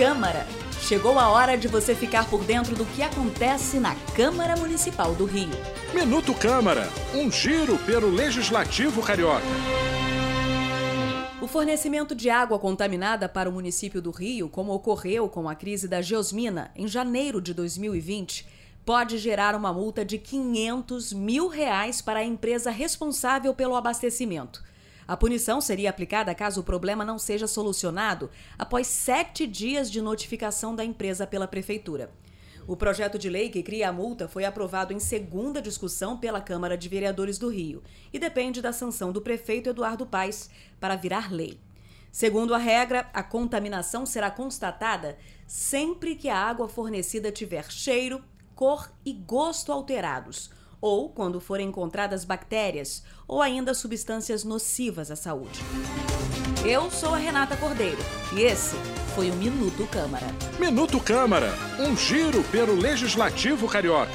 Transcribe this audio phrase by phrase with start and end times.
[0.00, 0.46] Câmara.
[0.80, 5.26] Chegou a hora de você ficar por dentro do que acontece na Câmara Municipal do
[5.26, 5.50] Rio.
[5.92, 9.44] Minuto Câmara, um giro pelo Legislativo Carioca.
[11.42, 15.86] O fornecimento de água contaminada para o município do Rio, como ocorreu com a crise
[15.86, 18.48] da geosmina em janeiro de 2020,
[18.86, 24.62] pode gerar uma multa de 500 mil reais para a empresa responsável pelo abastecimento.
[25.10, 30.72] A punição seria aplicada caso o problema não seja solucionado após sete dias de notificação
[30.72, 32.12] da empresa pela Prefeitura.
[32.64, 36.78] O projeto de lei que cria a multa foi aprovado em segunda discussão pela Câmara
[36.78, 41.58] de Vereadores do Rio e depende da sanção do prefeito Eduardo Paes para virar lei.
[42.12, 48.22] Segundo a regra, a contaminação será constatada sempre que a água fornecida tiver cheiro,
[48.54, 55.60] cor e gosto alterados ou quando forem encontradas bactérias ou ainda substâncias nocivas à saúde.
[56.64, 57.98] Eu sou a Renata Cordeiro
[58.34, 58.76] e esse
[59.14, 60.26] foi o Minuto Câmara.
[60.58, 64.10] Minuto Câmara, um giro pelo Legislativo Carioca.